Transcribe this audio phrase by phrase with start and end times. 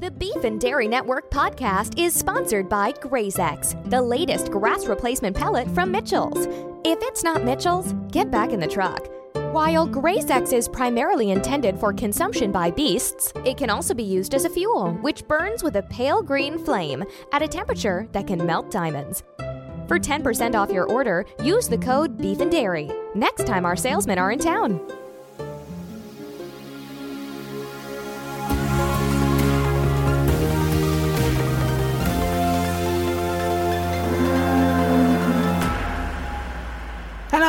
[0.00, 5.68] The Beef and Dairy Network podcast is sponsored by GrazeX, the latest grass replacement pellet
[5.70, 6.46] from Mitchell's.
[6.84, 9.08] If it's not Mitchell's, get back in the truck.
[9.52, 14.44] While GrazeX is primarily intended for consumption by beasts, it can also be used as
[14.44, 17.02] a fuel, which burns with a pale green flame
[17.32, 19.24] at a temperature that can melt diamonds.
[19.88, 24.20] For 10% off your order, use the code Beef and Dairy next time our salesmen
[24.20, 24.80] are in town.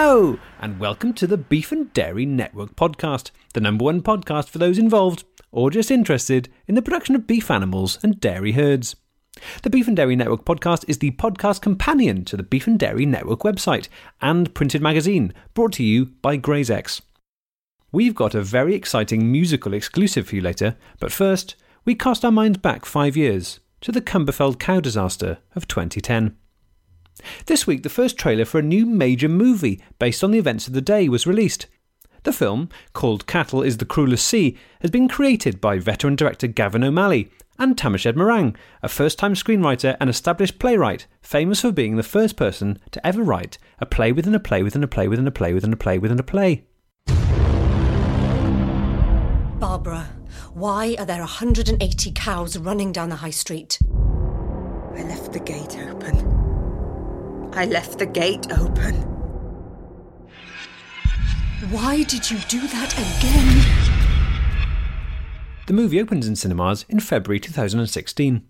[0.00, 4.58] Hello, and welcome to the Beef and Dairy Network podcast, the number one podcast for
[4.58, 8.94] those involved or just interested in the production of beef animals and dairy herds.
[9.64, 13.06] The Beef and Dairy Network podcast is the podcast companion to the Beef and Dairy
[13.06, 13.88] Network website
[14.20, 17.00] and printed magazine, brought to you by GrazeX.
[17.90, 22.30] We've got a very exciting musical exclusive for you later, but first, we cast our
[22.30, 26.36] minds back five years to the Cumberfeld cow disaster of 2010.
[27.46, 30.72] This week, the first trailer for a new major movie based on the events of
[30.72, 31.66] the day was released.
[32.24, 36.84] The film, called Cattle is the Cruelest Sea, has been created by veteran director Gavin
[36.84, 42.02] O'Malley and Tamashed Morang, a first time screenwriter and established playwright, famous for being the
[42.02, 45.30] first person to ever write a play within a play within a play within a
[45.30, 46.64] play within a play within a play.
[49.58, 50.08] Barbara,
[50.52, 53.78] why are there 180 cows running down the high street?
[54.96, 56.47] I left the gate open.
[57.52, 58.94] I left the gate open.
[61.70, 63.88] Why did you do that again?
[65.66, 68.42] The movie opens in cinemas in February 2016.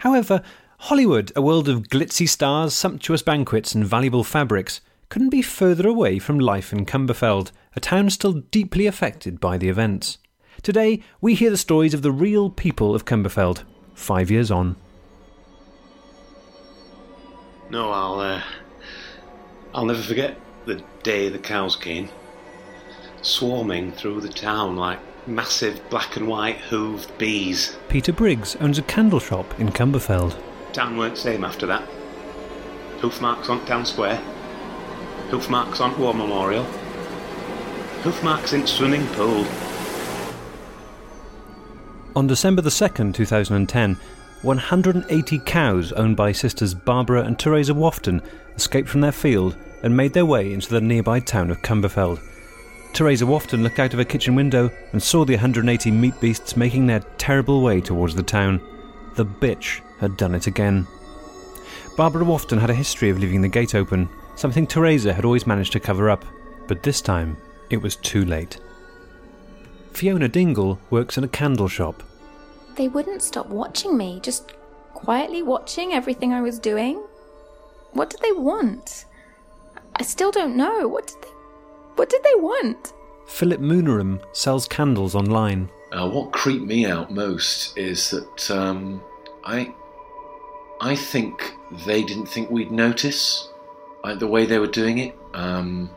[0.00, 0.42] However,
[0.78, 6.18] Hollywood, a world of glitzy stars, sumptuous banquets, and valuable fabrics, couldn't be further away
[6.18, 10.18] from life in Cumberfeld, a town still deeply affected by the events.
[10.62, 14.76] Today, we hear the stories of the real people of Cumberfeld, five years on.
[17.68, 18.42] No, I'll, uh,
[19.74, 22.08] I'll never forget the day the cows came,
[23.22, 27.76] swarming through the town like massive black and white hooved bees.
[27.88, 30.40] Peter Briggs owns a candle shop in Cumberfeld.
[30.72, 31.82] Town weren't the same after that.
[33.00, 34.16] Hoof marks on town square,
[35.30, 36.64] hoof marks on war memorial,
[38.02, 39.44] hoof marks in swimming pool.
[42.14, 43.98] On December the 2nd, 2010,
[44.46, 48.22] 180 cows owned by sisters Barbara and Teresa Wafton
[48.54, 52.20] escaped from their field and made their way into the nearby town of Cumberfeld.
[52.92, 56.86] Teresa Wafton looked out of her kitchen window and saw the 180 meat beasts making
[56.86, 58.60] their terrible way towards the town.
[59.16, 60.86] The bitch had done it again.
[61.96, 65.72] Barbara Wafton had a history of leaving the gate open, something Teresa had always managed
[65.72, 66.24] to cover up,
[66.68, 67.36] but this time
[67.68, 68.60] it was too late.
[69.92, 72.00] Fiona Dingle works in a candle shop.
[72.76, 74.52] They wouldn't stop watching me, just
[74.92, 77.02] quietly watching everything I was doing.
[77.92, 79.06] What did they want?
[79.94, 80.86] I still don't know.
[80.86, 81.28] What did they
[81.94, 82.92] What did they want?
[83.26, 85.70] Philip Moonerum sells candles online.
[85.92, 89.02] Uh, what creeped me out most is that um,
[89.44, 89.74] I,
[90.80, 91.54] I think
[91.86, 93.48] they didn't think we'd notice
[94.04, 95.16] like, the way they were doing it.
[95.32, 95.90] Um,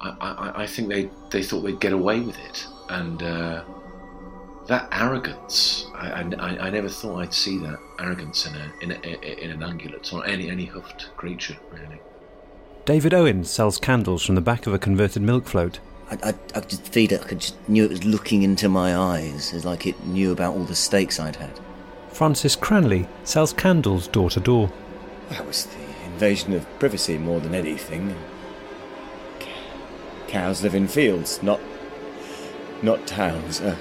[0.00, 3.64] I, I, I think they, they thought they'd get away with it, and uh,
[4.66, 5.86] that arrogance.
[5.94, 9.60] I, I, I, never thought I'd see that arrogance in a, in, a, in an
[9.60, 12.00] ungulate or any any hoofed creature, really.
[12.84, 15.80] David Owen sells candles from the back of a converted milk float.
[16.10, 17.22] I, I, I just feel it.
[17.22, 20.54] I could just knew it was looking into my eyes, as like it knew about
[20.54, 21.58] all the steaks I'd had.
[22.08, 24.72] Francis Cranley sells candles door to door.
[25.30, 28.14] That was the invasion of privacy more than anything.
[30.28, 31.60] Cows live in fields, not
[32.82, 33.60] not towns.
[33.60, 33.76] Uh,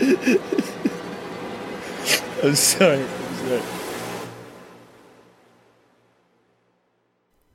[2.42, 3.00] I'm sorry.
[3.00, 3.62] I'm sorry.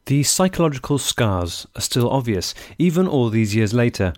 [0.05, 4.13] The psychological scars are still obvious, even all these years later.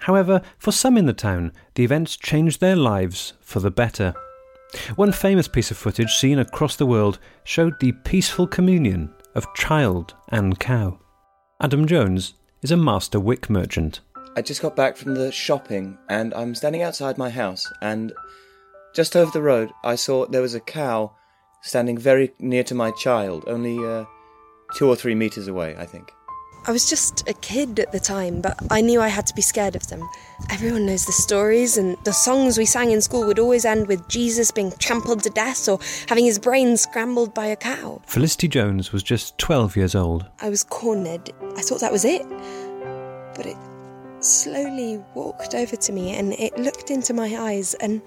[0.00, 4.12] However, for some in the town, the events changed their lives for the better.
[4.96, 10.12] One famous piece of footage seen across the world showed the peaceful communion of child
[10.28, 10.98] and cow.
[11.58, 14.00] Adam Jones is a master wick merchant.
[14.36, 18.12] I just got back from the shopping and I'm standing outside my house and
[18.92, 21.12] just over the road I saw there was a cow
[21.62, 24.04] standing very near to my child, only uh,
[24.74, 26.12] two or three meters away, I think.
[26.66, 29.42] I was just a kid at the time, but I knew I had to be
[29.42, 30.02] scared of them.
[30.50, 34.08] Everyone knows the stories, and the songs we sang in school would always end with
[34.08, 35.78] Jesus being trampled to death or
[36.08, 38.00] having his brain scrambled by a cow.
[38.06, 40.24] Felicity Jones was just 12 years old.
[40.40, 41.30] I was cornered.
[41.54, 42.26] I thought that was it.
[43.36, 43.56] But it
[44.24, 48.02] slowly walked over to me and it looked into my eyes, and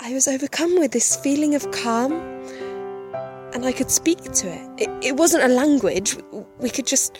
[0.00, 2.12] I was overcome with this feeling of calm,
[3.52, 4.82] and I could speak to it.
[4.82, 6.16] It, it wasn't a language,
[6.58, 7.18] we could just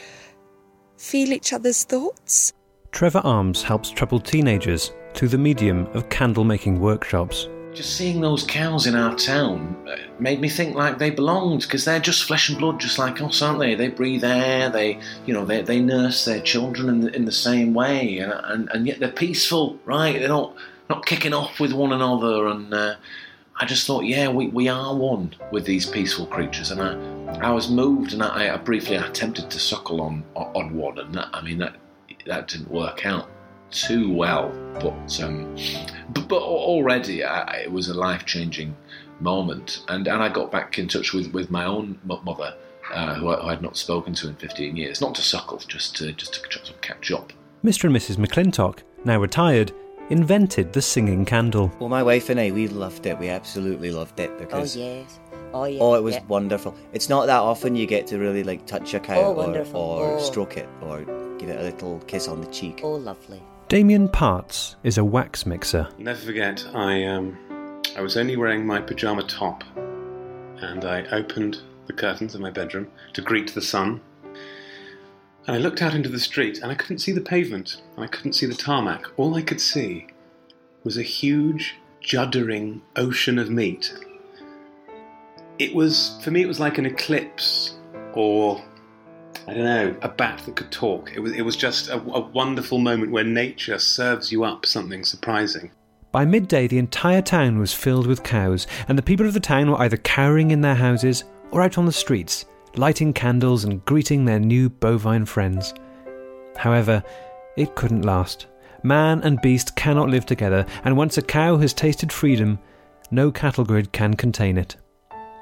[0.97, 2.53] feel each other's thoughts.
[2.93, 7.49] Trevor Arms helps troubled teenagers through the medium of candle making workshops.
[7.75, 11.85] Just seeing those cows in our town uh, made me think like they belonged because
[11.85, 13.75] they're just flesh and blood, just like us, aren't they?
[13.75, 14.71] They breathe air.
[14.71, 18.33] They, you know, they, they nurse their children in the, in the same way, and,
[18.33, 20.17] and and yet they're peaceful, right?
[20.17, 20.55] They're not
[20.89, 22.47] not kicking off with one another.
[22.47, 22.95] And uh,
[23.57, 26.95] I just thought, yeah, we, we are one with these peaceful creatures, and I
[27.41, 31.29] I was moved, and I, I briefly attempted to suckle on on one, and that,
[31.33, 31.75] I mean that
[32.27, 33.29] that didn't work out
[33.75, 34.51] too well,
[34.81, 35.57] but um,
[36.11, 38.75] but, but already I, it was a life changing
[39.21, 42.55] moment, and, and I got back in touch with, with my own mother,
[42.93, 45.97] uh, who, I, who I'd not spoken to in 15 years, not to suckle, just
[45.97, 46.35] to just
[46.67, 47.33] to catch up.
[47.65, 47.85] Mr.
[47.85, 48.17] and Mrs.
[48.17, 49.73] McClintock, now retired,
[50.11, 51.73] invented the singing candle.
[51.79, 53.19] Well, my wife and I, we loved it.
[53.19, 55.21] We absolutely loved it because Oh yes.
[55.53, 55.79] Oh yeah.
[55.81, 56.25] Oh, it was yeah.
[56.27, 56.75] wonderful.
[56.93, 60.17] It's not that often you get to really like touch a cow Oh, or, or
[60.17, 60.19] Oh.
[60.21, 61.01] stroke it or
[61.39, 62.81] give it a little kiss on the cheek.
[62.83, 63.43] Oh lovely.
[63.69, 65.89] Damien Parts is a wax mixer.
[65.97, 67.39] Never forget, I um,
[67.97, 72.89] I was only wearing my pajama top, and I opened the curtains of my bedroom
[73.15, 74.03] to greet the sun.
[75.47, 78.09] And I looked out into the street, and I couldn't see the pavement, and I
[78.09, 79.07] couldn't see the tarmac.
[79.17, 80.09] All I could see
[80.85, 83.95] was a huge, juddering ocean of meat.
[85.59, 87.77] It was, for me, it was like an eclipse,
[88.13, 88.63] or
[89.47, 91.13] I don't know, a bat that could talk.
[91.15, 95.05] It was, it was just a, a wonderful moment where nature serves you up something
[95.05, 95.71] surprising.
[96.13, 99.71] By midday, the entire town was filled with cows, and the people of the town
[99.71, 102.45] were either cowering in their houses or out on the streets,
[102.77, 105.75] lighting candles and greeting their new bovine friends.
[106.57, 107.03] However,
[107.57, 108.47] it couldn't last.
[108.83, 112.59] Man and beast cannot live together, and once a cow has tasted freedom,
[113.11, 114.77] no cattle grid can contain it.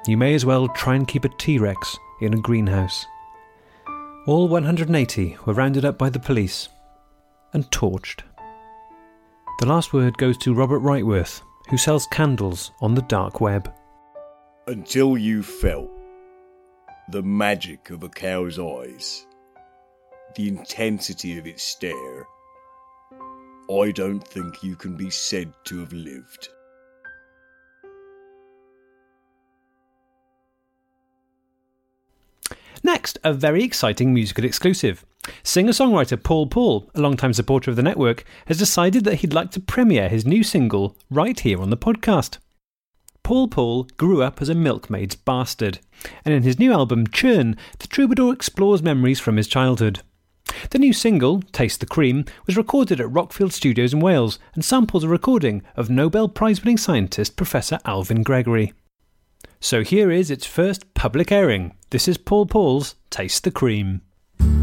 [0.07, 3.05] You may as well try and keep a T Rex in a greenhouse.
[4.25, 6.69] All 180 were rounded up by the police
[7.51, 8.21] and torched.
[9.59, 13.69] The last word goes to Robert Wrightworth, who sells candles on the dark web.
[14.67, 15.91] Until you felt
[17.09, 19.27] the magic of a cow's eyes,
[20.37, 22.25] the intensity of its stare,
[23.69, 26.47] I don't think you can be said to have lived.
[32.83, 35.05] Next, a very exciting musical exclusive.
[35.41, 39.51] Singer songwriter Paul Paul, a long-time supporter of the network, has decided that he'd like
[39.51, 42.39] to premiere his new single right here on the podcast.
[43.23, 45.79] Paul Paul grew up as a milkmaid's bastard,
[46.25, 50.01] and in his new album Churn, the troubadour explores memories from his childhood.
[50.71, 55.05] The new single, Taste the Cream, was recorded at Rockfield Studios in Wales and samples
[55.05, 58.73] a recording of Nobel Prize winning scientist Professor Alvin Gregory.
[59.63, 61.73] So here is its first public airing.
[61.89, 64.01] This is Paul Paul's Taste the Cream.
[64.37, 64.59] Drink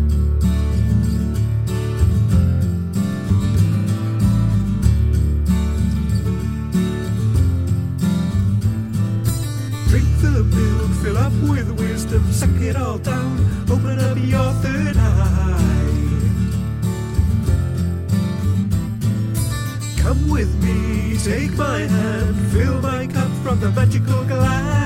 [10.20, 13.38] the milk, fill up with wisdom, suck it all down,
[13.70, 15.86] open up your third eye.
[19.96, 24.79] Come with me, take my hand, fill my cup from the magical gland.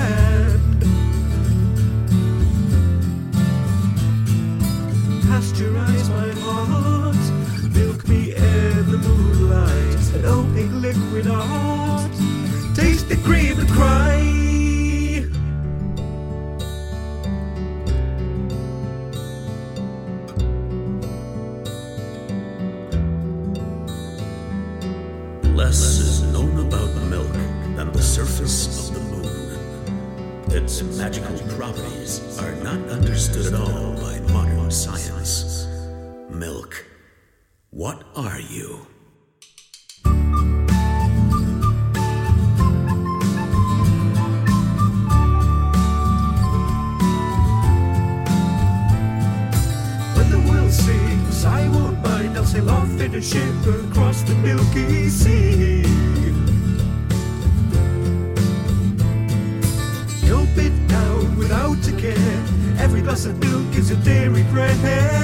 [53.15, 55.83] A ship across the Milky Sea.
[60.29, 62.45] Gulp it down without a care.
[62.79, 65.24] Every glass of milk is a dairy prayer.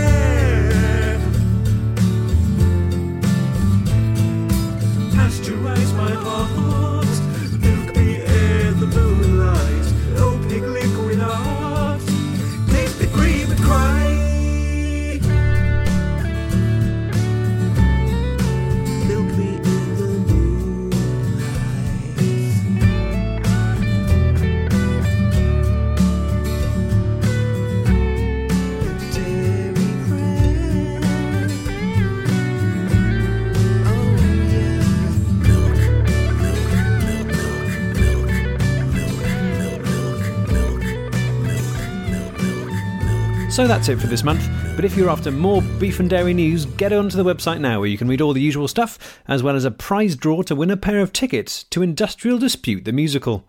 [43.61, 44.49] So that's it for this month.
[44.75, 47.91] But if you're after more beef and dairy news, get onto the website now where
[47.91, 50.71] you can read all the usual stuff, as well as a prize draw to win
[50.71, 53.45] a pair of tickets to Industrial Dispute the Musical.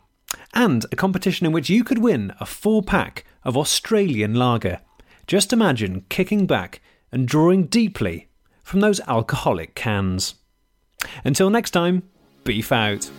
[0.53, 4.82] And a competition in which you could win a four pack of Australian lager.
[5.27, 6.82] Just imagine kicking back
[7.13, 8.27] and drawing deeply
[8.63, 10.36] from those alcoholic cans.
[11.24, 12.03] Until next time,
[12.44, 13.10] beef out.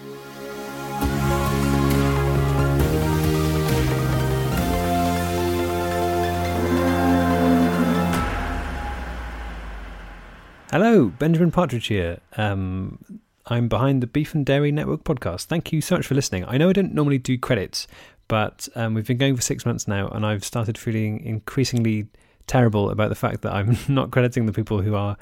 [10.73, 12.21] Hello, Benjamin Partridge here.
[12.38, 12.99] Um,
[13.45, 15.45] I'm behind the Beef and Dairy Network podcast.
[15.45, 16.47] Thank you so much for listening.
[16.47, 17.87] I know I don't normally do credits,
[18.26, 22.07] but um, we've been going for six months now, and I've started feeling increasingly
[22.47, 25.19] terrible about the fact that I'm not crediting the people who are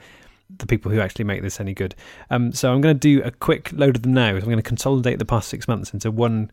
[0.58, 1.96] the people who actually make this any good.
[2.30, 4.28] Um, so I'm going to do a quick load of them now.
[4.28, 6.52] I'm going to consolidate the past six months into one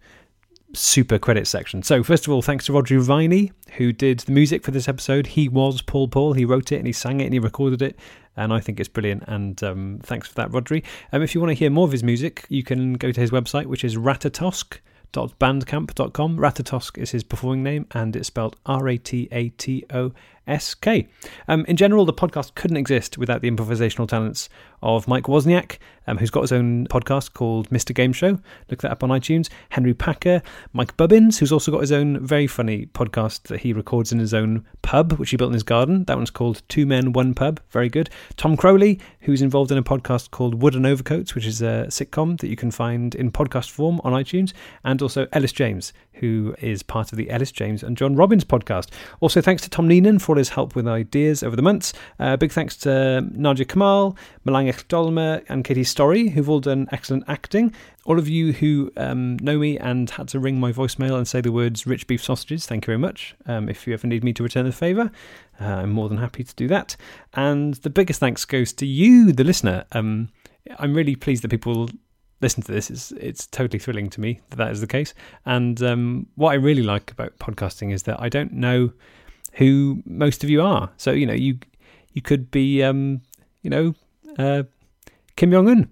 [0.74, 1.82] super credit section.
[1.84, 5.28] So, first of all, thanks to Rhodri Viney, who did the music for this episode.
[5.28, 6.34] He was Paul Paul.
[6.34, 7.98] He wrote it and he sang it and he recorded it.
[8.36, 9.24] And I think it's brilliant.
[9.28, 10.84] And um, thanks for that, Rhodri.
[11.12, 13.32] Um, if you want to hear more of his music, you can go to his
[13.32, 16.38] website, which is ratatosk.bandcamp.com.
[16.38, 20.12] Ratatosk is his performing name, and it's spelled R A T A T O
[20.46, 21.08] S K.
[21.48, 24.50] Um, in general, the podcast couldn't exist without the improvisational talents
[24.82, 27.94] of Mike Wozniak, um, who's got his own podcast called Mr.
[27.94, 28.40] Game Show.
[28.70, 29.50] Look that up on iTunes.
[29.70, 30.42] Henry Paker,
[30.74, 34.34] Mike Bubbins, who's also got his own very funny podcast that he records in his
[34.34, 36.06] own pub, which he built in his garden.
[36.06, 37.60] That one's called Two Men, One Pub.
[37.70, 38.10] Very good.
[38.38, 42.48] Tom Crowley, who's involved in a podcast called Wooden Overcoats, which is a sitcom that
[42.48, 44.54] you can find in podcast form on iTunes.
[44.84, 48.90] And also Ellis James, who is part of the Ellis James and John Robbins podcast.
[49.20, 51.94] Also, thanks to Tom Neenan for all his help with ideas over the months.
[52.20, 54.18] Uh, big thanks to Nadia Kamal,
[54.68, 57.74] Melangell Dolma, and Katie Storey, who've all done excellent acting.
[58.06, 61.42] All of you who um, know me and had to ring my voicemail and say
[61.42, 63.36] the words rich beef sausages, thank you very much.
[63.46, 65.12] Um, if you ever need me to return the favour,
[65.60, 66.96] uh, I'm more than happy to do that.
[67.34, 69.86] And the biggest thanks goes to you, the listener.
[69.92, 70.30] Um,
[70.80, 71.90] I'm really pleased that people
[72.42, 72.90] listen to this.
[72.90, 75.14] It's it's totally thrilling to me that that is the case.
[75.46, 78.92] And um, what I really like about podcasting is that I don't know
[79.54, 80.92] who most of you are.
[80.98, 81.60] So you know you
[82.14, 83.22] you could be um,
[83.62, 83.96] you know
[84.38, 84.64] uh,
[85.36, 85.90] Kim Jong Un.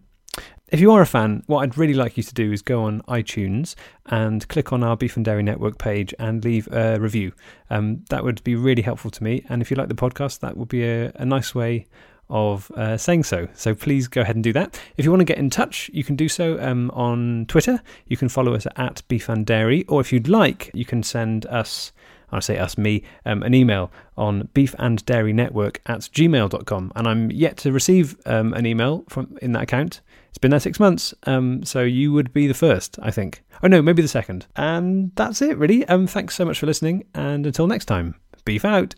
[0.70, 3.02] If you are a fan, what I'd really like you to do is go on
[3.04, 3.76] iTunes
[4.08, 7.34] and click on our Beef and Dairy Network page and leave a review.
[7.70, 9.46] Um, that would be really helpful to me.
[9.48, 11.86] And if you like the podcast, that would be a, a nice way
[12.30, 13.48] of uh, saying so.
[13.54, 14.80] So please go ahead and do that.
[14.98, 17.82] If you want to get in touch, you can do so um, on Twitter.
[18.08, 21.46] You can follow us at Beef and Dairy, or if you'd like, you can send
[21.46, 21.92] us.
[22.32, 26.92] I say us, me, um, an email on beef and dairy network at gmail.com.
[26.96, 30.02] And I'm yet to receive um, an email from in that account.
[30.30, 33.42] It's been there six months, um, so you would be the first, I think.
[33.64, 34.48] Oh no, maybe the second.
[34.58, 35.88] And that's it, really.
[35.88, 38.96] Um, thanks so much for listening, and until next time, beef out.